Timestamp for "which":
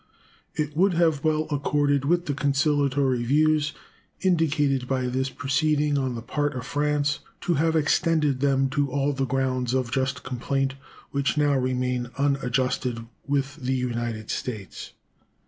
11.11-11.37